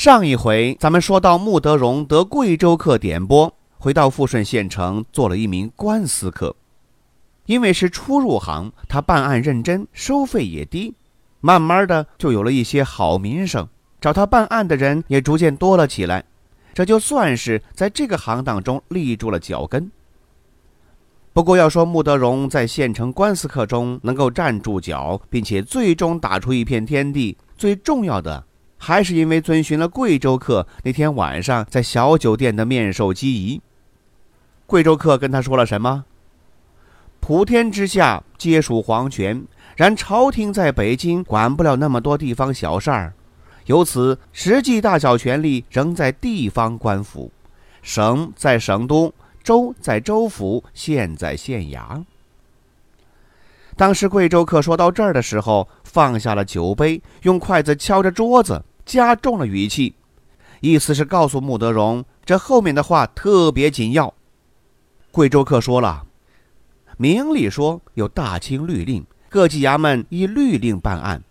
[0.00, 6.56] 上一回咱们说到穆德荣得贵州客点拨，回到富顺县城做了一名官司客。
[7.44, 10.94] 因为是初入行，他办案认真，收费也低，
[11.40, 13.68] 慢慢的就有了一些好名声，
[14.00, 16.24] 找他办案的人也逐渐多了起来。
[16.72, 19.92] 这就算是在这个行当中立住了脚跟。
[21.34, 28.46] 不过要说穆德荣在县城官司客中能够站住脚，并且最终打出一片天地，最重要的。
[28.82, 33.60] 还是因为遵循了贵州客那天晚上在小酒店的面授机宜。
[34.66, 36.06] 贵州客跟他说了什么？
[37.20, 39.44] 普天之下皆属皇权，
[39.76, 43.12] 然朝廷在北京管不了那么多地方小事儿，
[43.66, 47.30] 由此实际大小权力仍在地方官府，
[47.82, 52.02] 省在省都，州在州府，县在县衙。
[53.76, 58.64] 当时贵州客说到这儿的时候，放下了酒杯，用筷子敲着桌子。
[58.90, 59.94] 加重了语气，
[60.58, 64.12] 意思是告诉穆德荣，这后面的话特别紧要。
[65.12, 66.04] 贵州客说了，
[66.96, 71.22] 明里说有大清律令，各级衙门依律令办案，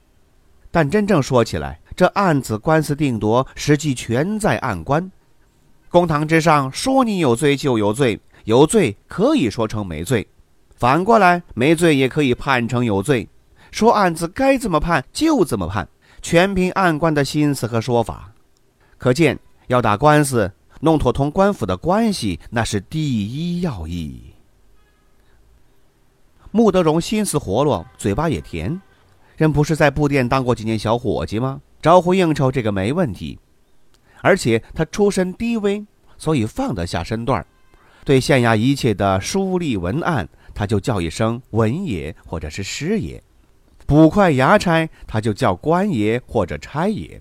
[0.72, 5.12] 但真正说起来，这案子官司定夺，实际全在案官。
[5.90, 10.26] 公堂之上，说你有罪就有罪，有罪可以说成没罪，
[10.78, 13.28] 反过来没罪也可以判成有罪。
[13.70, 15.86] 说案子该怎么判就怎么判。
[16.22, 18.34] 全凭案官的心思和说法，
[18.98, 24.34] 可见要打官司，弄妥同官府的关系，那是第一要义。
[26.52, 28.82] 穆德荣心思活络，嘴巴也甜，
[29.38, 31.61] 人不是在布店当过几年小伙计吗？
[31.82, 33.39] 招呼应酬这个没问题，
[34.21, 35.86] 而且他出身低微，
[36.17, 37.48] 所以放得下身段儿
[38.04, 43.23] 对县衙一切的书吏文案，他就叫一声文爷或者是师爷。
[43.89, 47.20] 捕快衙差，他就叫官爷或者差爷；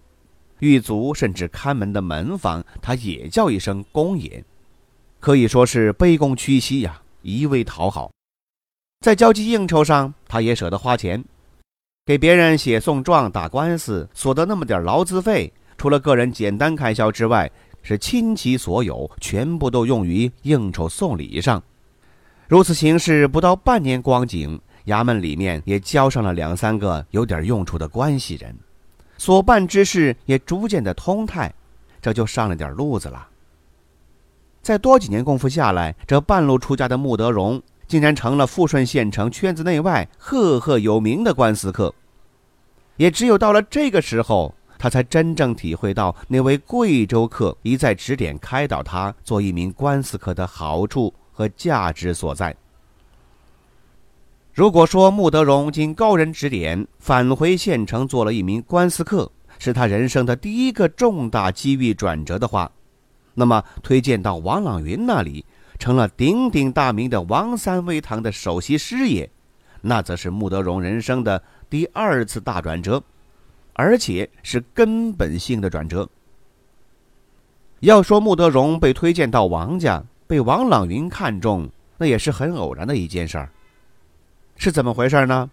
[0.58, 4.44] 狱卒甚至看门的门房，他也叫一声公爷，
[5.18, 8.10] 可以说是卑躬屈膝呀，一味讨好。
[9.00, 11.24] 在交际应酬上，他也舍得花钱，
[12.04, 17.50] 给别人写送状、打官司，所得那么点劳资费，除了个人简单开销之外，
[17.80, 21.62] 是倾其所有，全部都用于应酬送礼上。
[22.46, 24.60] 如此行事，不到半年光景。
[24.88, 28.54] 衙门里面也交上了两三个有点用处的关系人，
[29.16, 31.54] 所办之事也逐渐的通泰，
[32.02, 33.28] 这就上了点路子了。
[34.60, 41.94] 再多几年功夫下来，这半路出家的穆德荣竟然成了富顺县城圈子内外赫赫有名的官司客。
[42.96, 52.54] 也只有到了这个时候，他才真正体会到那位贵州客一再指点开导他做一名官司客的好处和价值所在。
[54.58, 62.68] 如果说穆德荣经高人指点返回县城做了一名官司客，是他人生的第一个重大机遇转折的话，
[63.34, 65.44] 那么推荐到王朗云那里，
[65.78, 69.30] 成了鼎鼎大名的王三味堂的首席师爷，
[69.80, 73.00] 那则是穆德荣人生的第二次大转折，
[73.74, 76.08] 而且是根本性的转折。
[77.78, 83.48] 要说穆德荣被推荐到王家，被王朗云看中，那也是很偶然的一件事儿。
[84.58, 85.48] 是怎么回事呢？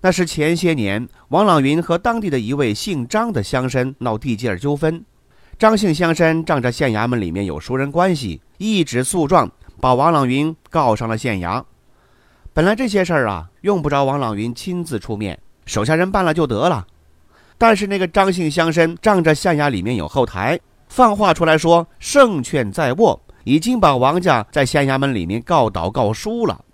[0.00, 5.04] 那是前些年王朗云和当地的一位姓张的乡绅闹地界纠纷，
[5.58, 9.50] 张姓乡绅仗着县衙门里面有熟人关系，一纸诉状
[9.80, 11.62] 把王朗云告上了县衙。
[12.54, 16.86] 本来这些事儿啊，用不着王朗云亲自出面，手下人办了就得了。
[17.58, 20.58] 但是那个张姓乡绅仗着县衙里面有后台，
[20.88, 26.64] 放话出来说胜券在握，已经把王家在县衙门里面告倒告输了。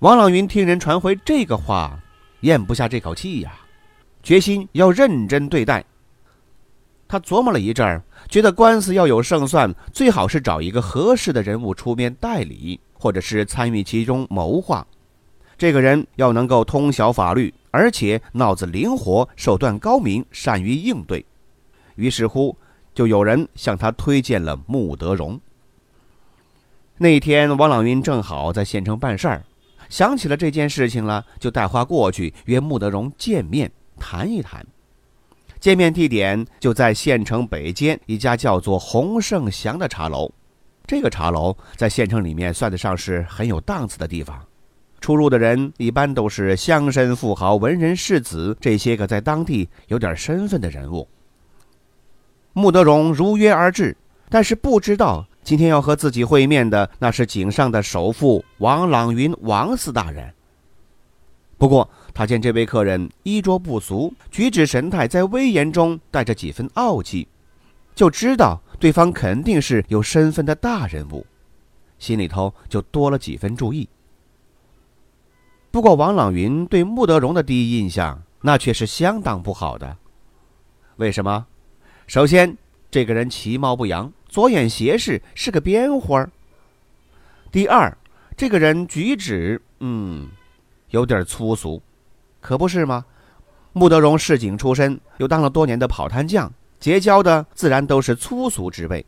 [0.00, 1.98] 王朗云听人传回这个话，
[2.42, 3.52] 咽不下这口气呀，
[4.22, 5.84] 决心要认真对待。
[7.08, 14.86] 他琢磨了一阵儿，觉得官司要有胜算，最好是找一个合适的人物出面代理，或者是参与其中谋划。
[15.56, 21.26] 这个人要能够通晓法律，而且脑子灵活，手段高明，善于应对。
[21.96, 22.56] 于是乎，
[22.94, 25.40] 就有人向他推荐了穆德荣。
[26.98, 29.42] 那天，王朗云正好在县城办事儿。
[29.88, 34.64] 想起了这件事情了，就带花过去约穆德荣见面谈一谈。
[35.58, 40.30] 见面地点就在县城北街一家叫做洪盛祥的茶楼。
[40.86, 44.40] 这个茶楼在县城里面算得上是很有档次的地方，
[45.00, 51.06] 出入的人一般都是乡绅富豪、文人士子这些个在当地有点身份的人物。
[52.52, 53.96] 穆德荣如约而至，
[54.30, 60.30] 但是不知道今天要和自己会面的那是井上的首富王朗云王四大人。
[61.56, 67.26] 不过，他见这位客人衣着不俗，举止神态在威严中带着几分傲气，
[67.94, 71.24] 就知道对方肯定是有身份的大人物，
[71.98, 73.88] 心里头就多了几分注意。
[75.70, 79.96] 不过，王朗云对穆德荣的第一印象那却是相当不好的。
[80.96, 81.46] 为什么？
[82.06, 82.54] 首先，
[82.90, 86.30] 这个人其貌不扬，左眼斜视，是个边花儿。
[87.50, 87.96] 第二，
[88.36, 90.28] 这个人举止，嗯。
[90.90, 91.82] 有点粗俗，
[92.40, 93.04] 可不是吗？
[93.74, 99.04] 穆德荣市井出身，又当了多年的跑摊匠，结交的自然都是粗俗之辈。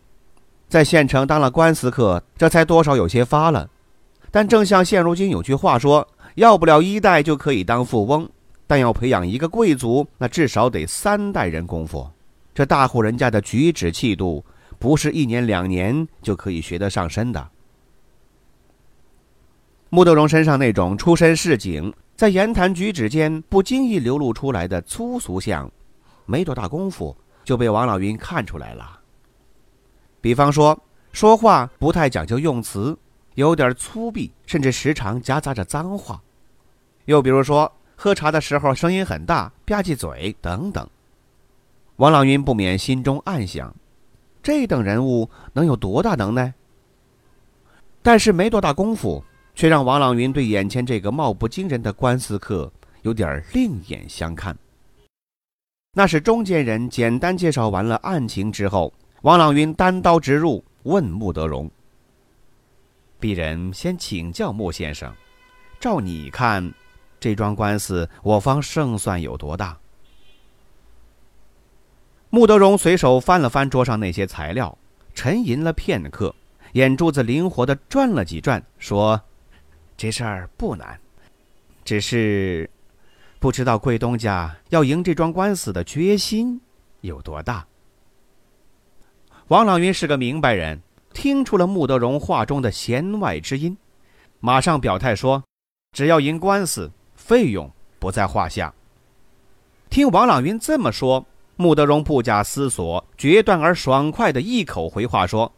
[0.69, 3.67] 在县城当了官司客，这才多少有些发了。
[4.31, 6.07] 但正像现如今有句话说
[6.37, 8.29] ：“要不了一代就可以当富翁，
[8.67, 12.07] 但要培养一个贵族，那至少得三代人功夫。
[12.55, 14.45] 这大户人家的举止气度，
[14.81, 17.49] 不是一年两年就可以学得上身的。”
[19.91, 25.71] 穆德荣身上那种出身市井，在言谈举止间不经意流露出来的粗俗相，
[26.27, 29.00] 没多大功夫就被王老云看出来了。
[30.21, 30.79] 比方说，
[31.12, 32.97] 说话不太讲究用词，
[33.35, 36.21] 有点粗鄙，甚至时常夹杂着脏话；
[37.06, 40.88] 又比如说，喝茶的时候声音很大，吧唧嘴等等。
[41.97, 43.75] 王老云不免心中暗想：
[44.50, 46.52] 这等人物能有多大能耐？
[48.02, 49.23] 但是没多大功夫。
[49.55, 54.56] 却让王朗云对眼前这个貌不惊人的官司客有点另眼相看。
[55.93, 58.91] 那是中间人简单介绍完了案情之后，
[59.23, 61.70] 王朗云单刀直入，问穆德荣
[63.20, 65.12] ：“鄙人先请教穆先生，
[65.79, 66.73] 照你看，
[67.19, 69.76] 这桩官司我方胜算有多大？”
[72.31, 74.79] 穆德荣随手翻了翻桌上那些材料，
[75.15, 76.32] 沉吟了片刻，
[76.73, 79.21] 眼珠子灵活地转了几转，说。
[79.97, 80.99] 这事儿不难，
[81.85, 82.71] 只是
[83.38, 86.59] 不知道贵东家要赢这桩官司的决心
[87.03, 87.67] 有多大。
[89.49, 90.81] 王朗云是个明白人，
[91.12, 93.76] 听出了穆德荣话中的弦外之音，
[94.38, 95.44] 马上表态说
[95.93, 98.73] ：“只要赢官司，费用不在话下。”
[99.91, 101.26] 听王朗云这么说，
[101.61, 105.53] 穆德荣不假思索，决断而爽快的一口回话说：“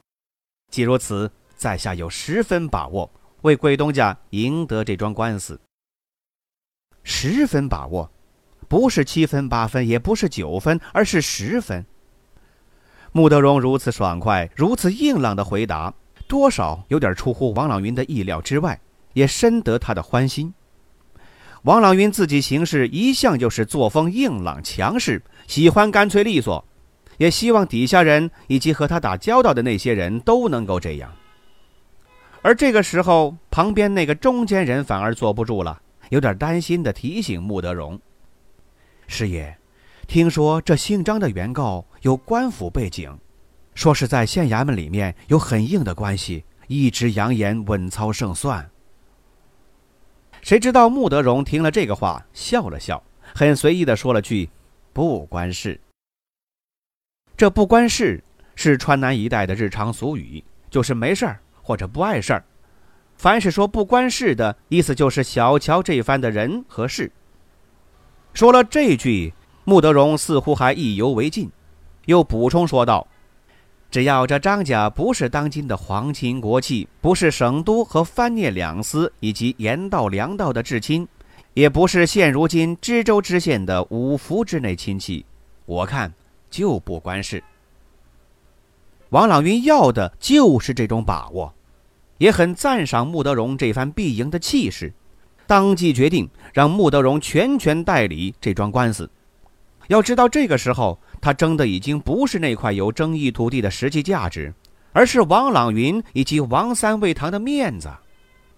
[0.69, 3.08] 既如此，在下有十分把握。”
[3.43, 5.60] 为贵东家赢得这桩官司，
[7.04, 8.10] 十分把握，
[8.69, 11.84] 不是七分八分，也不是九分，而是十分。
[13.12, 15.94] 穆德荣如此爽快、如此硬朗的回答，
[16.26, 18.81] 多少有点出乎王朗云的意料之外，
[19.12, 20.52] 也深得他的欢心。
[21.62, 26.64] 王朗云自己行事一向就是作风硬朗强势，喜欢干脆利索，
[27.18, 31.12] 也希望底下人以及和他打交道的那些人都能够这样。
[32.42, 38.00] 而这个时候，旁边那个中间人反而坐不住了，有点担心的提醒穆德荣
[39.06, 39.56] ：“师爷，
[40.08, 43.16] 听说这姓张的原告有官府背景，
[43.74, 48.68] 说是在县衙门里面有很硬的关系，一直扬言稳操胜算。”
[50.42, 53.00] 谁知道穆德荣听了这个话，笑了笑，
[53.32, 54.50] 很随意的说了句
[54.92, 55.80] ：“不关事。”
[57.37, 58.22] 这不关事
[58.54, 61.38] 是川南一带的日常俗语，就是没事儿。
[61.64, 62.44] 或者不碍事儿，
[63.14, 67.08] 凡是说不关事的意思，就是小瞧这番的人和事。
[68.34, 69.32] 说了这句，
[69.62, 71.49] 穆德荣似乎还意犹未尽，
[72.06, 73.06] 又补充说道
[73.92, 81.06] ：“只要这张家不是当今的皇亲国戚，不是省都和藩聂两司以及盐道粮道的至亲，
[81.54, 85.25] 也不是现如今知州知县的五福之内亲戚，
[85.66, 86.12] 我看
[86.50, 87.42] 就不关事。”
[89.11, 91.52] 王朗云要的就是这种把握，
[92.16, 94.90] 也很赞赏穆德荣这番必赢的气势，
[95.47, 99.11] 当即决定让穆德荣全权代理这桩官司。
[99.88, 104.54] 要知道，这个时候他争的已经不是那块有争议土地的实际价值，
[104.92, 107.90] 而是王朗云以及王三味堂的面子。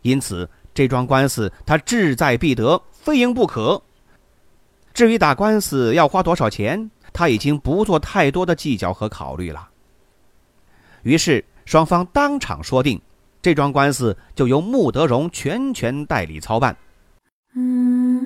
[0.02, 3.80] 因此，这桩官司他志在必得，非赢不可。
[4.92, 9.68] 至于打官司要花多少钱，他已经不做太多的计较和考虑了。
[11.02, 13.00] 于是双方当场说定，
[13.40, 16.76] 这桩官司就由穆德荣全权代理操办。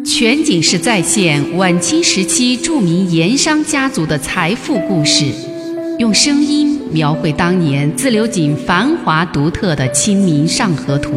[0.07, 5.27] 全景式再现晚清时期著名盐商家族的财富故事，
[5.99, 11.13] 用声音描绘当年自流井繁华独特的《清明上河图》。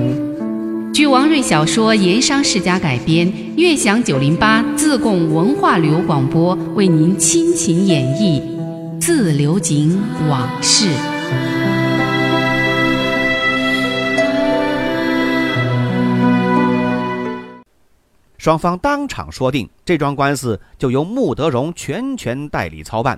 [0.93, 8.41] 据王瑞小说《盐商世家》改编，悦享九零八自贡文化旅游广播为您倾情演绎
[8.99, 10.89] 《自流井往事》。
[18.37, 23.17] 双方当场说定，这桩官司就由穆德荣全权代理操办。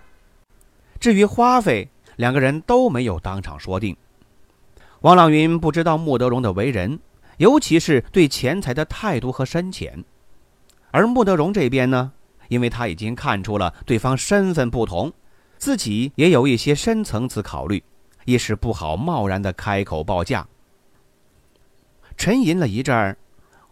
[1.00, 3.98] 至于花费，两个人都没有当场说定。
[5.02, 7.00] 王朗云不知道穆德荣的为人，
[7.38, 10.04] 尤其是对钱财的态度和深浅。
[10.92, 12.12] 而穆德荣这边呢，
[12.50, 15.12] 因为他已经看出了对方身份不同，
[15.58, 17.84] 自己也有一些深层次考虑，
[18.26, 20.48] 一时不好贸然的开口报价。
[22.16, 23.18] 沉吟了一阵儿。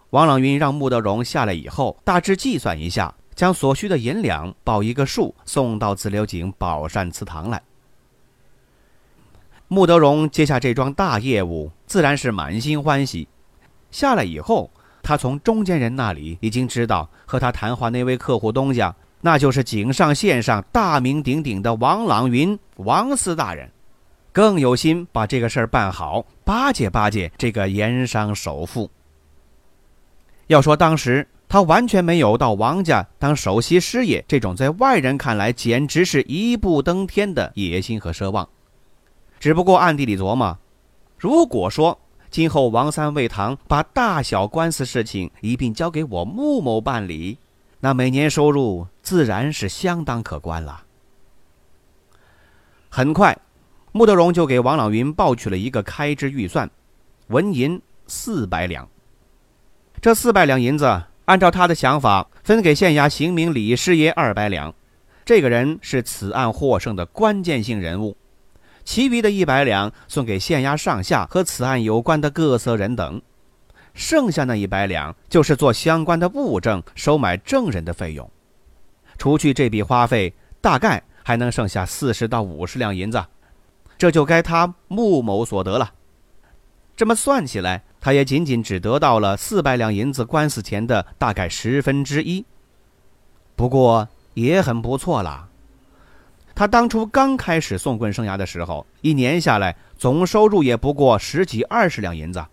[0.09, 7.61] 王朗云让穆德荣下来以后，大致计算一下，将所需的银两报一个数，送到自流井宝善祠堂来。
[9.69, 13.29] 穆德荣接下这桩大业务，自然是满心欢喜。
[13.91, 14.71] 下来以后，
[15.03, 23.69] 他从中间人那里已经知道，和他谈话那位客户东家，那就是井上县上大名鼎鼎的王朗云王司大人，
[24.31, 28.89] 更有心把这个事儿办好，巴结巴结这个盐商首富。
[30.47, 38.47] 要说当时他完全没有到王家当首席师爷这种在外人看来简直是一步登天的野心和奢望，
[39.39, 40.57] 只不过暗地里琢磨，
[41.17, 42.00] 如果说
[42.31, 47.37] 今后王三魏堂把大小官司事情一并交给我穆某办理，
[47.81, 50.85] 那每年收入自然是相当可观了。
[52.87, 53.37] 很快，
[53.91, 56.71] 穆德荣就给王朗云报去了一个开支预算，
[57.27, 58.87] 纹银四百两。
[59.99, 64.73] 这四百两银子，按照他的想法，分给县衙刑名李师爷二百两，
[65.25, 68.15] 这个人是此案获胜的关键性人物；
[68.83, 73.21] 其余的一百两送给县衙上下和此案有关的各色人等，
[73.93, 78.29] 剩下那一百两就是做相关的物证、收买证人的费用。
[79.17, 83.23] 除去这笔花费，大概还能剩下四十到五十两银子，
[83.97, 85.93] 这就该他穆某所得了。
[86.95, 87.83] 这么算起来。
[88.03, 92.43] 他也仅仅只得到了四百两银子官司钱的大概十分之一，
[93.55, 95.47] 不过也很不错啦。
[96.53, 102.45] 他当初刚开始送棍生涯的时候，一年下来总收入也不过十几二十两银子，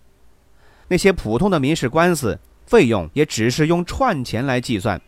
[0.89, 5.01] 那些普通的民事官司费用也只是用串钱来计算，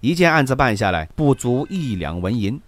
[0.00, 2.60] 一件案子办下来不足一两文银。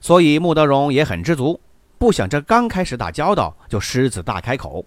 [0.00, 1.60] 所以穆德荣也很知足，
[1.98, 4.84] 不想这刚开始打交道就狮子大开口。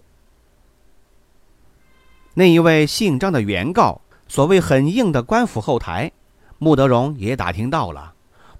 [2.34, 6.10] 那一位姓张的原告，所谓很硬的官府后台，
[6.58, 8.13] 穆德荣也打听到了，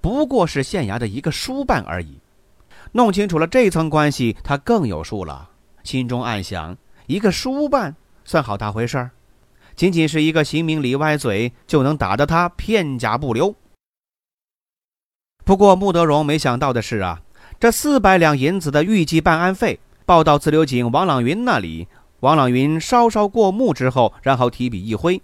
[0.04, 2.18] 不过是县衙的一个书办而已。
[2.92, 5.49] 弄清楚了这层关系，他更有数了，
[5.82, 9.11] 心中暗想：一个书办算好大回事儿？
[9.75, 13.54] 仅仅是一个刑名里歪嘴，就能打得他片甲不留。
[15.42, 17.23] 不过穆德荣没想到的是啊，
[17.58, 21.88] 这四百两银子的预计办案费报到自流井王朗云那里。
[22.20, 25.23] 王朗云稍稍过目之后，然后提笔一挥，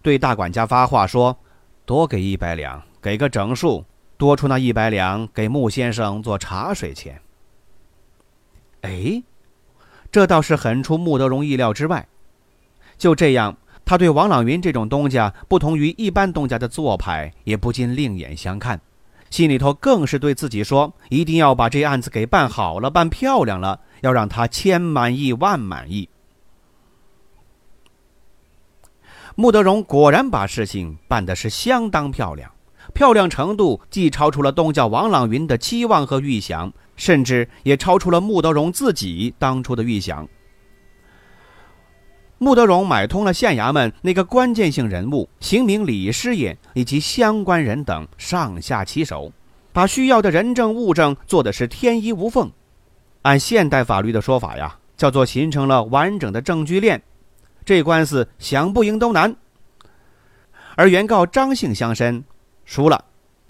[0.00, 1.36] 对大管家发话说
[1.84, 3.84] ：“多给一百两，给个整数，
[4.22, 7.20] 多出那一百两给穆先生做茶水钱。”
[8.82, 9.20] 哎，
[10.12, 12.06] 这倒是很出穆德荣意料之外。
[12.96, 18.80] 就这样，他对王朗云这种东家不同于一般东家的做派，也不禁另眼相看，
[19.28, 26.08] 心里头更是对自己说：“一定要把这案子给办好了，办漂亮了，要让他千满意万满意。”
[29.34, 32.52] 穆德荣果然把事情办的是相当漂亮，
[32.94, 40.28] 漂亮程度既超出了东家王朗云的期望和预想，甚至也超出了穆德荣自己当初的预想。
[42.38, 49.32] 穆德荣买通了县衙门那个关键性人物刑名李师爷以及相关人等上下其手，
[49.72, 52.50] 把需要的人证物证做的是天衣无缝，
[53.22, 57.00] 按现代法律的说法呀，叫做形成了完整的证据链。
[57.64, 59.36] 这官司想不赢都难。
[60.74, 62.20] 而原告张姓乡绅
[62.72, 63.04] 输了，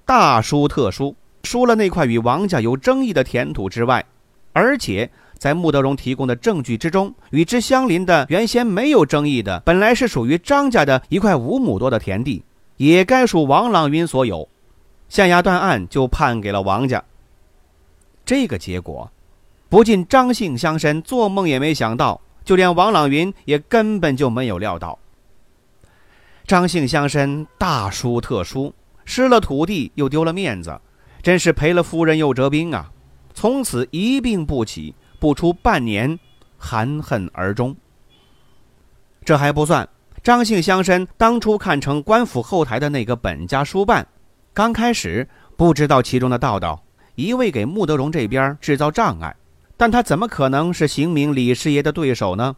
[0.05, 1.15] 大输特输，
[1.45, 4.05] 输了那块与王家有争议的田土之外，
[4.53, 12.43] 而且在穆德荣提供的证据之中，与之相邻的原先没有争议的，本来是属于张家的一块五亩多的田地，
[12.79, 14.49] 也该属王朗云所有。
[15.09, 17.05] 县衙断案就判给了王家。
[18.27, 19.09] 这个结果，
[19.69, 22.21] 不仅张姓乡绅做梦也没想到。
[22.45, 24.99] 就连王朗云也根本就没有料到，
[26.45, 28.75] 张姓乡绅大输特输，
[29.05, 30.81] 失了土地又丢了面子，
[31.23, 32.91] 真是赔了夫人又折兵啊！
[33.35, 36.19] 从此一病不起，不出半年，
[36.59, 37.75] 含恨而终。
[39.25, 39.89] 这还不算，
[40.23, 44.07] 张姓乡绅当初看成官府后台的那个本家书办，
[44.53, 46.83] 刚开始不知道其中的道道，
[47.15, 49.35] 一味给穆德荣这边制造障碍，
[49.77, 52.57] 但他怎么可能是刑名李师爷的对手呢？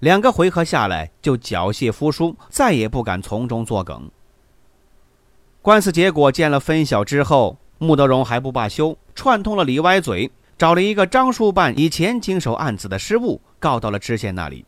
[0.00, 4.10] 两个回合下来，就缴械服输，再也不敢从中作梗。
[5.66, 14.64] 官司结果见了分晓之后，穆德荣还不罢休，串通了李歪嘴，找了一个张书办以前经手案子的失误，告到了知县那里。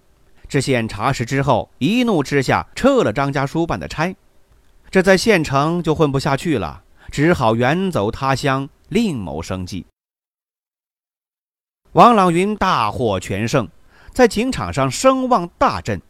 [0.49, 4.13] 知县查实之后，一怒之下撤了张家书办的差，
[4.91, 9.87] 这在县城就混不下去了，只好远走他乡，另谋生计。
[11.93, 13.69] 王朗云大获全胜。
[14.13, 16.03] 在警场上声望大振，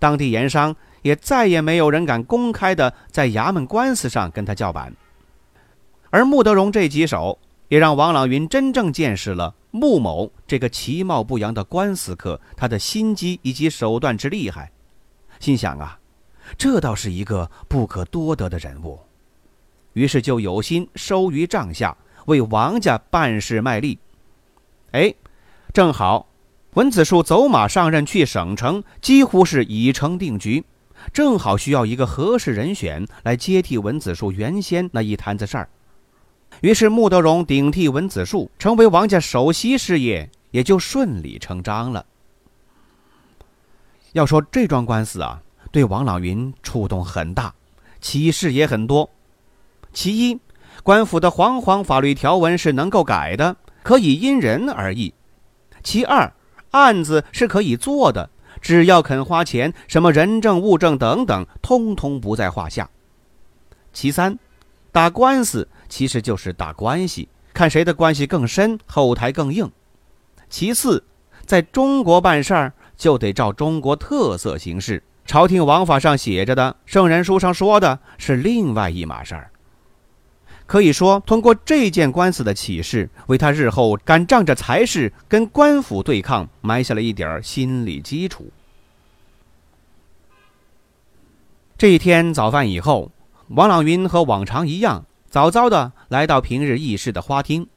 [0.00, 0.74] 当地盐商
[1.06, 4.92] 也再也没有人敢公开的在衙门官司上跟他叫板。
[6.10, 14.72] 而穆德荣这几手，也让王朗云真正见识了穆某这个其貌不扬的官司客他的心机以及手段之厉害，
[15.38, 15.96] 心想啊，
[16.58, 18.98] 这倒是一个不可多得的人物，
[19.92, 21.96] 于是就有心收于帐下，
[22.26, 23.96] 为王家办事卖力。
[24.90, 25.14] 哎，
[25.72, 26.26] 正好。
[26.74, 30.62] 文子树走马上任去省城，几乎是已成定局，
[31.12, 35.68] 正好需要一个合适人选来接替文子树原先那一摊子事儿。
[36.60, 42.06] 于是穆德荣顶替文子树，成为王家首席事业，也就顺理成章了。
[44.12, 47.54] 要说这桩官司啊，对王朗云触动很大，
[48.00, 49.10] 启示也很多。
[49.92, 50.40] 其一，
[50.82, 55.12] 官府的煌煌法律条文是能够改的，可以因人而异；
[55.82, 56.32] 其二，
[56.70, 58.30] 案子是可以做的，
[58.66, 62.90] 只要肯花钱，什么人证、物证等等，通通不在话下。
[63.92, 64.36] 其三，
[64.90, 69.70] 打官司其实就是打关系，看谁的关系更深，后台更硬。
[70.50, 71.04] 其四，
[71.44, 79.48] 在中国办事儿就得照中国特色行事，朝廷王法上写着的，圣人书上说的是另外一码事儿。
[80.66, 88.50] 可以说，通过这件官司的启示，为他日后敢仗着才势跟官府对抗埋下了一点心理基础。
[91.78, 93.12] 这一天早饭以后，
[93.48, 97.68] 王朗云和往常一样，早早的来到平日议事的花厅，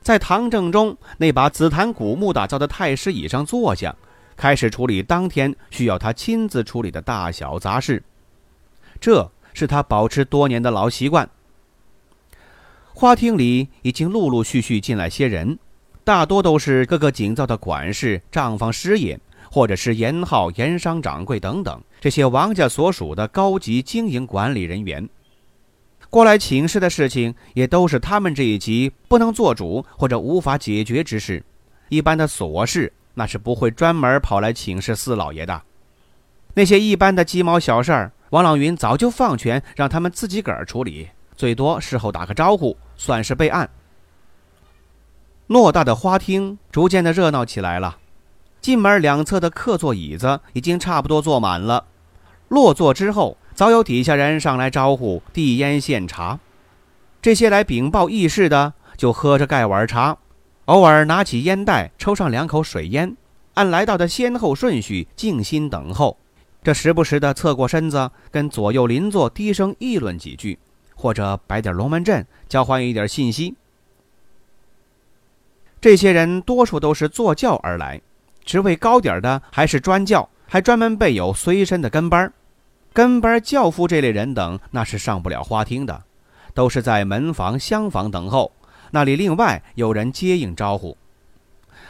[0.00, 3.94] 在堂正中那把紫檀古木打造的太师椅上坐下，
[4.36, 8.02] 开始处理当天需要他亲自处理的大小杂事。
[8.98, 11.28] 这是他保持多年的老习惯。
[12.94, 15.58] 花厅里已经陆陆续续进来些人，
[16.04, 19.18] 大多都是各个井灶的管事、账房师爷，
[19.50, 25.08] 或者是盐号、盐商掌柜等等这些王家所属的高级经营管理人员。
[26.10, 31.42] 过来请示的事情，也都是他们这一级不能做主或者无法解决之事。
[31.88, 35.62] 一般的琐事，那是不会专门跑来请示四老爷的。
[36.54, 41.08] 那些一般的鸡毛小事儿，王朗云早就放权让他们自己个儿处理。
[41.42, 43.68] 最多事后打个招呼，算是备案。
[45.48, 47.98] 偌大的花厅逐渐的热闹起来了，
[48.60, 51.86] 进门两侧的客座椅子已经差不多坐满了。
[52.46, 56.38] 落座之后，早有底下人上来招呼、递烟献茶。
[57.20, 60.16] 这些来禀报议事的，就喝着盖碗茶，
[60.66, 63.16] 偶尔拿起烟袋抽上两口水烟，
[63.54, 66.16] 按来到的先后顺序静心等候。
[66.62, 70.56] 这时不时的侧过身子，跟左右邻座低声议论几句。
[71.02, 73.56] 或者摆点龙门阵，交换一点信息。
[75.80, 78.00] 这些人多数都是坐轿而来，
[78.44, 82.32] 职位高点的还是专轿，还专门备有随身的跟班
[82.92, 86.04] 跟班轿夫这类人等，那是上不了花厅的，
[86.54, 88.52] 都是在门房、厢房等候，
[88.92, 90.96] 那里另外有人接应招呼。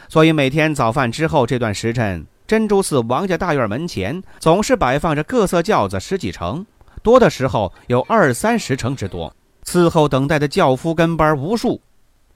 [0.09, 6.65] 所以每天早饭之后这段时辰，珍珠寺王家大院门前总是摆放着各色轿子十几乘。
[7.03, 9.35] 多的时候有二三十乘之多，
[9.65, 11.81] 伺候等待的轿夫跟班无数。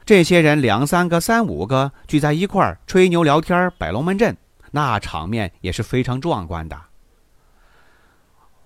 [0.06, 4.36] 这些人两三个、三五个聚在一块儿吹牛聊天、摆龙门阵，
[4.72, 6.78] 那场面也是非常壮观的。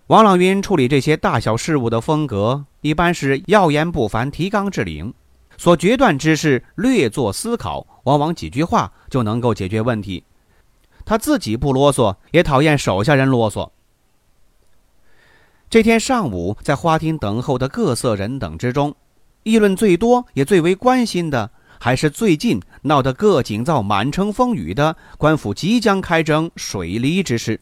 [0.08, 5.14] 王朗云处理这些大小事务的风格，一般是要言不凡、提纲挈领，
[5.58, 10.24] 所决断之事略作思考，往往几句话就能够解决问题。
[11.06, 13.70] 他自己不啰嗦，也讨厌手下人啰嗦。
[15.72, 18.94] 这天上午，在花厅等候的各色人等之中，
[19.44, 27.58] 议论最多也最为关心的，还是最近闹得各井灶满城风雨的官府即将开征水利之事。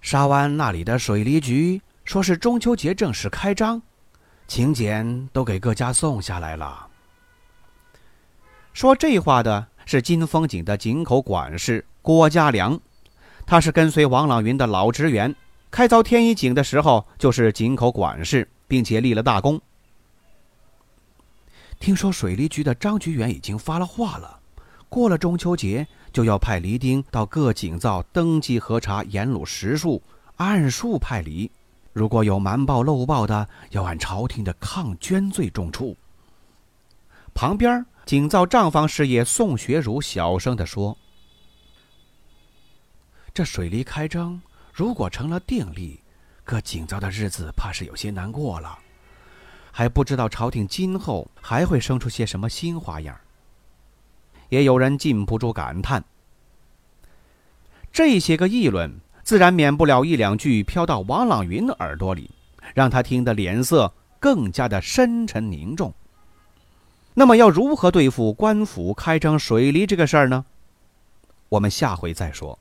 [0.00, 3.82] 沙湾那里的水利局说是中秋节正式开张，
[4.46, 6.86] 请柬都给各家送下来了。
[8.72, 12.78] 说这话的是金风井的井口管事郭家良，
[13.44, 15.34] 他是跟随王朗云的老职员，
[15.72, 19.58] 开凿天一井的时候就是井口管事，并且立了大功。
[21.80, 24.38] 听说水利局的张局员已经发了话了，
[24.90, 30.02] 过了中秋节就要派黎丁到各井灶登记核查盐卤实数，
[30.36, 31.50] 按数派梨。
[31.94, 35.96] 如果有瞒报漏报的，要按朝廷的抗捐罪重处。
[37.32, 40.98] 旁边井灶账房师爷宋学儒小声地说
[43.32, 44.40] ：“这水利开征
[44.72, 46.00] 如果成了定例，
[46.44, 48.78] 各井灶的日子怕是有些难过了。”
[49.74, 53.18] 还不知道朝廷今后还会生出些什么新花样。
[54.50, 56.04] 也有人禁不住感叹。
[57.90, 62.30] 这些个议论，自然免不了一两句飘到王朗云的耳朵里，
[62.74, 65.94] 让他听得脸色更加的深沉凝重。
[67.14, 70.44] 那么，要如何对付官府开征水利这个事儿呢？
[71.48, 72.58] 我们下回再说。